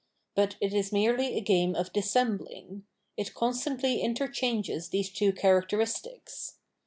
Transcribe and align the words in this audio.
But 0.33 0.55
it 0.59 0.73
is 0.73 0.91
merely 0.91 1.37
a 1.37 1.41
game 1.41 1.75
of 1.75 1.93
dissembling; 1.93 2.85
it 3.17 3.35
constantly 3.35 4.01
inter 4.01 4.27
changes 4.29 4.89
these 4.89 5.11
two 5.11 5.31
characteristics. 5.31 6.55